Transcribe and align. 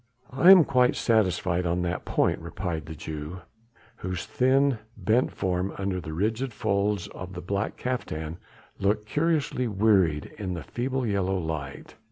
"I 0.33 0.49
am 0.49 0.63
quite 0.63 0.95
satisfied 0.95 1.67
on 1.67 1.83
that 1.83 2.05
point," 2.05 2.39
replied 2.39 2.87
the 2.87 2.95
Jew, 2.95 3.41
whose 3.97 4.25
thin, 4.25 4.79
bent 4.97 5.31
form 5.31 5.73
under 5.77 6.01
the 6.01 6.11
rigid 6.11 6.53
folds 6.53 7.07
of 7.09 7.33
the 7.33 7.39
black 7.41 7.77
kaftan 7.77 8.37
looked 8.79 9.05
curiously 9.05 9.67
weird 9.67 10.25
in 10.39 10.55
the 10.55 10.63
feeble 10.63 11.05
yellow 11.05 11.37
light. 11.37 11.97